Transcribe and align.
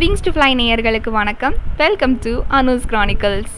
Wings 0.00 0.22
to 0.26 0.30
fly 0.34 0.48
நேயர்களுக்கு 0.58 1.10
வணக்கம். 1.16 1.54
Welcome 1.80 2.12
to 2.24 2.30
Anu's 2.58 2.84
Chronicles 2.90 3.56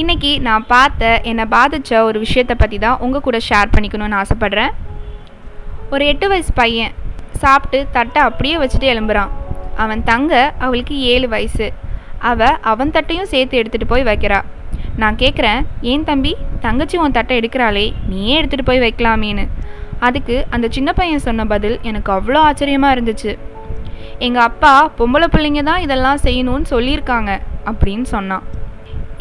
இன்றைக்கி 0.00 0.32
நான் 0.46 0.64
பார்த்த 0.72 1.12
என்னை 1.30 1.44
பாதித்த 1.54 2.02
ஒரு 2.08 2.18
விஷயத்தை 2.24 2.54
பற்றி 2.62 2.78
தான் 2.82 2.98
உங்கள் 3.04 3.24
கூட 3.26 3.38
ஷேர் 3.46 3.72
பண்ணிக்கணும்னு 3.74 4.18
ஆசைப்பட்றேன். 4.20 4.72
ஒரு 5.92 6.04
எட்டு 6.12 6.28
வயசு 6.32 6.52
பையன் 6.60 6.92
சாப்பிட்டு 7.42 7.80
தட்டை 7.96 8.22
அப்படியே 8.28 8.56
வச்சுட்டு 8.62 8.90
எழும்புறான். 8.94 9.32
அவன் 9.84 10.04
தங்க 10.10 10.52
அவளுக்கு 10.64 10.96
ஏழு 11.14 11.28
வயசு. 11.34 11.68
அவ 12.30 12.50
அவன் 12.72 12.94
தட்டையும் 12.96 13.32
சேர்த்து 13.34 13.60
எடுத்துகிட்டு 13.62 13.92
போய் 13.94 14.08
வைக்கிறா. 14.12 14.40
நான் 15.02 15.20
கேட்குறேன் 15.24 15.62
ஏன் 15.92 16.08
தம்பி? 16.10 16.34
தங்கச்சி 16.66 16.98
உன் 17.04 17.18
தட்டை 17.18 17.38
எடுக்கிறாளே 17.42 17.86
நீயே 18.12 18.34
எடுத்துகிட்டு 18.40 18.70
போய் 18.72 18.86
வைக்கலாமேன்னு. 18.86 19.46
அதுக்கு 20.08 20.36
அந்த 20.56 20.66
சின்ன 20.76 20.90
பையன் 21.00 21.26
சொன்ன 21.28 21.46
பதில் 21.54 21.78
எனக்கு 21.90 22.12
அவ்வளோ 22.18 22.42
ஆச்சரியமாக 22.48 22.96
இருந்துச்சு. 22.96 23.32
எங்கள் 24.26 24.46
அப்பா 24.48 24.72
பொம்பளை 24.98 25.26
பிள்ளைங்க 25.34 25.60
தான் 25.68 25.82
இதெல்லாம் 25.84 26.22
செய்யணும்னு 26.24 26.66
சொல்லியிருக்காங்க 26.72 27.30
அப்படின்னு 27.70 28.06
சொன்னான். 28.14 28.44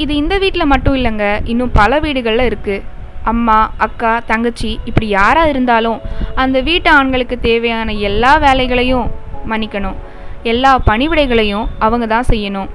இது 0.04 0.14
இந்த 0.22 0.34
வீட்டில் 0.44 0.72
மட்டும் 0.72 0.96
இல்லைங்க 0.98 1.26
இன்னும் 1.52 1.76
பல 1.78 2.00
வீடுகளில் 2.06 2.48
இருக்குது 2.50 2.86
அம்மா 3.32 3.56
அக்கா 3.86 4.12
தங்கச்சி 4.32 4.70
இப்படி 4.90 5.08
யாராக 5.18 5.52
இருந்தாலும் 5.54 6.00
அந்த 6.44 6.58
வீட்டு 6.68 6.90
ஆண்களுக்கு 6.98 7.36
தேவையான 7.48 7.94
எல்லா 8.10 8.32
வேலைகளையும் 8.46 9.08
மன்னிக்கணும். 9.52 9.98
எல்லா 10.52 10.72
பணிவிடைகளையும் 10.90 11.66
அவங்க 11.86 12.06
தான் 12.16 12.30
செய்யணும். 12.32 12.70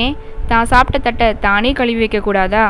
ஏன்? 0.00 0.14
தான் 0.50 0.70
சாப்பிட்ட 0.72 0.98
தட்டை 1.06 1.28
தானே 1.46 1.72
கழுவி 1.80 2.00
வைக்கக்கூடாதா? 2.04 2.64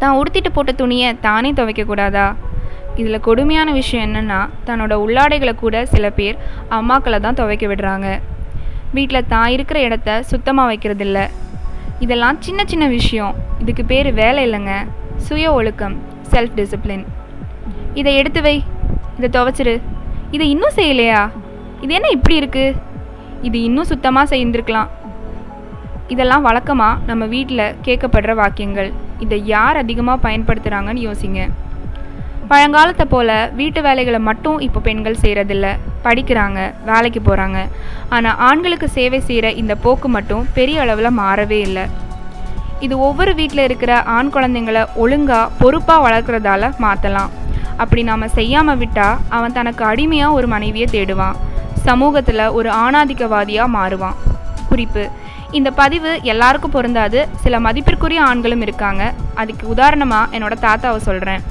தான் 0.00 0.16
உடுத்திட்டு 0.20 0.50
போட்ட 0.56 0.72
துணியை 0.80 1.10
தானே 1.28 1.52
துவைக்கக்கூடாதா? 1.58 2.26
இதில் 3.00 3.24
கொடுமையான 3.26 3.68
விஷயம் 3.72 4.06
என்னென்னா 4.08 4.40
தன்னோட 4.66 4.94
உள்ளாடைகளை 5.04 5.54
கூட 5.62 5.76
சில 5.92 6.06
பேர் 6.18 6.36
அம்மாக்களை 6.78 7.18
தான் 7.26 7.38
துவைக்க 7.40 7.66
விடுறாங்க. 7.70 8.08
வீட்டில் 8.96 9.28
தான் 9.34 9.50
இருக்கிற 9.54 9.78
இடத்த 9.86 10.16
சுத்தமாக 10.30 10.70
வைக்கிறதில்ல. 10.70 11.20
இதெல்லாம் 12.04 12.36
சின்ன 12.46 12.60
சின்ன 12.72 12.84
விஷயம். 12.98 13.34
இதுக்கு 13.62 13.84
பேர் 13.92 14.08
வேலை 14.20 14.40
இல்லைங்க. 14.46 14.74
சுய 15.26 15.52
ஒழுக்கம் 15.58 15.96
செல்ஃப் 16.32 16.56
டிசிப்ளின் 16.58 17.04
இதை 18.00 18.12
எடுத்து 18.20 18.42
வை. 18.42 18.56
இதை 19.18 19.28
துவைச்சிரு. 19.36 19.74
இதை 20.36 20.46
இன்னும் 20.54 20.76
செய்யலையா? 20.76 21.22
இது 21.84 21.92
என்ன 21.98 22.08
இப்படி 22.16 22.36
இருக்குது 22.40 22.76
இது 23.48 23.58
இன்னும் 23.68 23.90
சுத்தமாக 23.92 24.26
செய்திருக்கலாம். 24.32 24.90
இதெல்லாம் 26.12 26.46
வழக்கமாக 26.46 27.00
நம்ம 27.08 27.24
வீட்டில் 27.34 27.66
கேட்கப்படுற 27.86 28.32
வாக்கியங்கள். 28.40 28.92
இதை 29.24 29.38
யார் 29.46 29.76
அதிகமாக 29.76 30.24
பயன்படுத்துகிறாங்கன்னு 30.28 31.02
யோசிங்க. 31.10 31.42
பழங்காலத்தை 32.52 33.04
போல் 33.12 33.36
வீட்டு 33.58 33.80
வேலைகளை 33.86 34.18
மட்டும் 34.28 34.56
இப்போ 34.66 34.80
பெண்கள் 34.86 35.20
செய்கிறதில்ல 35.20 35.66
படிக்கிறாங்க 36.06 36.58
வேலைக்கு 36.88 37.20
போகிறாங்க 37.28 37.58
ஆனால் 38.14 38.38
ஆண்களுக்கு 38.48 38.86
சேவை 38.96 39.20
செய்கிற 39.28 39.46
இந்த 39.60 39.74
போக்கு 39.84 40.08
மட்டும் 40.16 40.42
பெரிய 40.56 40.80
அளவில் 40.84 41.16
மாறவே 41.20 41.58
இல்லை. 41.68 41.84
இது 42.86 42.94
ஒவ்வொரு 43.06 43.32
வீட்டில் 43.38 43.64
இருக்கிற 43.66 43.92
ஆண் 44.16 44.32
குழந்தைங்களை 44.34 44.82
ஒழுங்காக 45.04 45.50
பொறுப்பாக 45.60 46.04
வளர்க்குறதால 46.06 46.70
மாற்றலாம் 46.84 47.32
அப்படி 47.82 48.02
நாம் 48.10 48.34
செய்யாமல் 48.38 48.80
விட்டால் 48.82 49.20
அவன் 49.36 49.56
தனக்கு 49.58 49.82
அடிமையாக 49.90 50.36
ஒரு 50.38 50.46
மனைவியை 50.54 50.88
தேடுவான். 50.96 51.38
சமூகத்தில் 51.88 52.44
ஒரு 52.58 52.70
ஆணாதிக்கவாதியாக 52.84 53.74
மாறுவான். 53.78 54.18
குறிப்பு 54.70 55.04
இந்த 55.58 55.70
பதிவு 55.80 56.10
எல்லாருக்கும் 56.32 56.76
பொருந்தாது. 56.76 57.20
சில 57.46 57.54
மதிப்பிற்குரிய 57.68 58.20
ஆண்களும் 58.28 58.62
இருக்காங்க. 58.68 59.02
அதுக்கு 59.40 59.64
உதாரணமாக 59.74 60.32
என்னோட 60.36 60.54
தாத்தாவை 60.68 61.02
சொல்கிறேன் 61.08 61.42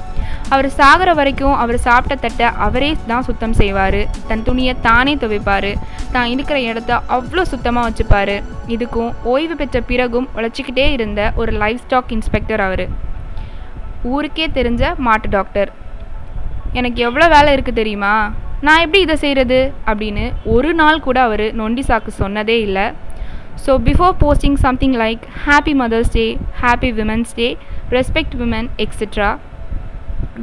அவர் 0.55 0.67
சாகிற 0.79 1.09
வரைக்கும் 1.19 1.55
அவர் 1.63 1.77
சாப்பிட்ட 1.85 2.15
தட்டை 2.23 2.47
அவரே 2.65 2.89
தான் 3.09 3.25
சுத்தம் 3.27 3.55
செய்வார். 3.59 3.99
தன் 4.29 4.43
துணியை 4.47 4.73
தானே 4.87 5.13
துவைப்பார். 5.21 5.71
தான் 6.15 6.29
இருக்கிற 6.33 6.57
இடத்த 6.69 7.01
அவ்வளோ 7.15 7.43
சுத்தமாக 7.51 7.87
வச்சுப்பார். 7.87 8.35
இதுக்கும் 8.75 9.11
ஓய்வு 9.33 9.55
பெற்ற 9.61 9.79
பிறகும் 9.91 10.27
உழைச்சிக்கிட்டே 10.37 10.87
இருந்த 10.97 11.21
ஒரு 11.41 11.53
லைஃப் 11.61 11.83
ஸ்டாக் 11.85 12.11
இன்ஸ்பெக்டர் 12.17 12.63
அவர். 12.67 12.85
ஊருக்கே 14.13 14.47
தெரிஞ்ச 14.57 14.83
மாட்டு 15.07 15.29
டாக்டர் 15.37 15.69
எனக்கு 16.79 16.99
எவ்வளோ 17.07 17.27
வேலை 17.35 17.51
இருக்குது 17.55 17.79
தெரியுமா? 17.81 18.15
நான் 18.67 18.81
எப்படி 18.85 18.99
இதை 19.05 19.15
செய்கிறது 19.23 19.59
அப்படின்னு 19.89 20.25
ஒரு 20.55 20.71
நாள் 20.81 21.05
கூட 21.05 21.17
அவர் 21.27 21.45
நொண்டி 21.61 21.83
சாக்கு 21.87 22.11
சொன்னதே 22.23 22.57
இல்லை. 22.67 22.85
So 23.63 23.71
before 23.87 24.13
posting 24.21 24.59
something 24.65 24.97
like 25.03 25.23
happy 25.45 25.73
mother's 25.81 26.11
day 26.17 26.25
happy 26.61 26.91
women's 26.99 27.33
day 27.39 27.47
respect 27.97 28.35
women 28.41 28.69
etcetera 28.85 29.29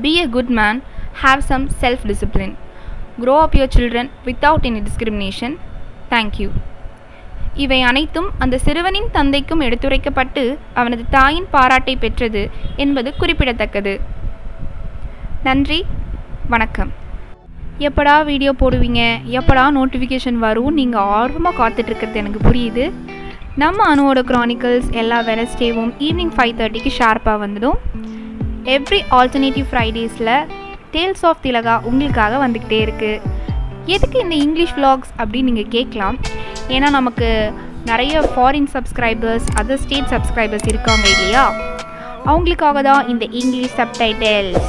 Be 0.02 0.12
a 0.24 0.26
good 0.32 0.48
man, 0.58 0.82
have 1.22 1.40
some 1.48 1.66
self 1.80 2.00
discipline. 2.06 2.54
Grow 3.20 3.38
up 3.44 3.54
your 3.56 3.68
children 3.76 4.10
without 4.24 4.60
any 4.62 4.82
discrimination. 4.88 5.56
Thank 6.10 6.30
you. 6.38 6.50
இவை 7.54 7.82
அனைத்தும் 7.82 8.30
அந்த 8.38 8.58
சிறுவனின் 8.58 9.08
தந்தைக்கும் 9.12 9.60
எடுத்துரைக்கப்பட்டு 9.60 10.56
அவனது 10.74 11.04
தாயின் 11.10 11.46
பாராட்டை 11.50 11.96
பெற்றது 11.96 12.50
என்பது 12.76 13.16
குறிப்பிடத்தக்கது. 13.16 14.00
நன்றி. 15.42 15.84
வணக்கம். 16.48 16.92
எப்படா 17.78 18.24
வீடியோ 18.24 18.52
போடுவீங்க? 18.52 19.00
எப்படா 19.38 19.64
நோட்டிஃபிகேஷன் 19.78 20.38
வரும்? 20.46 20.72
நீங்கள் 20.74 21.00
ஆர்வமாக 21.00 21.58
காத்துட்ருக்கிறது 21.58 22.14
எனக்கு 22.14 22.50
புரியுது. 22.50 22.92
நம்ம 23.56 23.94
அணுவோட 23.94 24.16
க்ரானிக்கல்ஸ் 24.16 24.90
எல்லா 24.92 25.20
வெனஸ்டேவும் 25.20 25.92
ஈவினிங் 25.98 26.32
ஃபைவ் 26.36 26.56
தேர்ட்டிக்கு 26.60 26.90
ஷார்ப்பாக 26.98 27.38
வந்துடும். 27.44 27.78
எவ்ரி 28.76 29.00
ஆல்டர்னேட்டிவ் 29.18 29.66
ஃப்ரைடேஸில் 29.70 30.32
டேல்ஸ் 30.94 31.24
ஆஃப் 31.28 31.42
திலகா 31.44 31.74
உங்களுக்காக 31.90 32.38
வந்துக்கிட்டே 32.44 32.78
இருக்குது 32.86 33.36
எதுக்கு 33.94 34.18
இந்த 34.24 34.36
இங்கிலீஷ் 34.44 34.74
vlogs 34.78 35.08
அப்படின்னு 35.20 35.48
நீங்கள் 35.50 35.72
கேட்கலாம். 35.76 36.16
ஏன்னா 36.74 36.88
நமக்கு 36.96 37.28
நிறைய 37.90 38.20
foreign 38.32 38.68
subscribers 38.74 39.46
other 39.60 39.80
state 39.84 40.10
subscribers 40.14 40.68
இருக்காங்க 40.72 41.06
இல்லையா? 41.14 41.44
அவங்களுக்காக 42.30 42.82
தான் 42.88 43.08
இந்த 43.12 43.24
இங்கிலீஷ் 43.40 43.76
சப்டைட்டில்ஸ் 43.80 44.68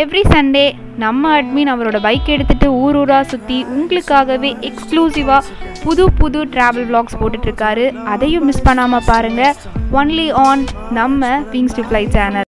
எவ்ரி 0.00 0.22
சண்டே 0.32 0.66
நம்ம 1.02 1.30
அட்மின் 1.38 1.70
அவரோட 1.72 1.98
பைக் 2.06 2.28
எடுத்துகிட்டு 2.34 2.68
ஊர் 2.82 2.98
ஊராக 3.00 3.24
சுற்றி 3.32 3.58
உங்களுக்காகவே 3.76 4.50
எக்ஸ்க்ளூசிவாக 4.68 5.48
புது 5.84 6.04
புது 6.20 6.40
ட்ராவல் 6.54 6.86
vlogs 6.90 7.14
போட்டுட்ருக்காரு. 7.20 7.86
அதையும் 8.14 8.46
மிஸ் 8.50 8.66
பண்ணாமல் 8.68 9.08
பாருங்கள் 9.10 9.56
ஒன்லி 10.00 10.28
ஆன் 10.46 10.64
நம்ம 11.00 11.32
விங்ஸ் 11.54 11.76
டு 11.80 11.84
ஃப்ளை 11.88 12.04
சேனல் 12.16 12.48